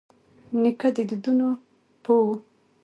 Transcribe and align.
نیکه 0.61 0.89
د 0.95 0.97
دودونو 1.09 1.47
پوه 2.03 2.21
وي. 2.27 2.35